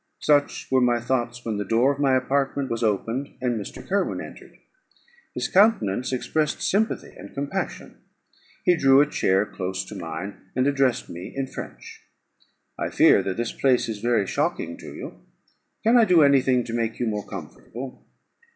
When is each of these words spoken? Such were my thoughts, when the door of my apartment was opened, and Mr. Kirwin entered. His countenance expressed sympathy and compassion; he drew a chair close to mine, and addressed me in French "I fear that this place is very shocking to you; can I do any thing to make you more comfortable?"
Such 0.23 0.67
were 0.71 0.81
my 0.81 0.99
thoughts, 0.99 1.45
when 1.45 1.57
the 1.57 1.63
door 1.63 1.93
of 1.93 1.99
my 1.99 2.15
apartment 2.15 2.71
was 2.71 2.81
opened, 2.81 3.37
and 3.39 3.53
Mr. 3.63 3.87
Kirwin 3.87 4.19
entered. 4.19 4.57
His 5.35 5.47
countenance 5.47 6.11
expressed 6.11 6.59
sympathy 6.59 7.13
and 7.15 7.35
compassion; 7.35 7.99
he 8.65 8.75
drew 8.75 8.99
a 8.99 9.05
chair 9.05 9.45
close 9.45 9.85
to 9.85 9.93
mine, 9.95 10.41
and 10.55 10.65
addressed 10.65 11.07
me 11.07 11.31
in 11.35 11.45
French 11.45 12.01
"I 12.79 12.89
fear 12.89 13.21
that 13.21 13.37
this 13.37 13.51
place 13.51 13.87
is 13.87 13.99
very 13.99 14.25
shocking 14.25 14.75
to 14.77 14.91
you; 14.91 15.21
can 15.83 15.95
I 15.97 16.05
do 16.05 16.23
any 16.23 16.41
thing 16.41 16.63
to 16.63 16.73
make 16.73 16.97
you 16.99 17.05
more 17.05 17.27
comfortable?" 17.27 18.07